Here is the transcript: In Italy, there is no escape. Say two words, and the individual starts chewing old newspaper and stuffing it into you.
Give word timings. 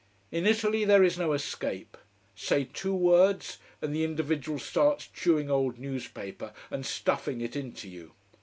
In 0.31 0.47
Italy, 0.47 0.83
there 0.83 1.03
is 1.03 1.19
no 1.19 1.31
escape. 1.33 1.95
Say 2.35 2.63
two 2.63 2.95
words, 2.95 3.59
and 3.83 3.93
the 3.93 4.03
individual 4.03 4.57
starts 4.57 5.05
chewing 5.07 5.51
old 5.51 5.77
newspaper 5.77 6.53
and 6.71 6.83
stuffing 6.83 7.39
it 7.39 7.55
into 7.55 7.87
you. 7.87 8.11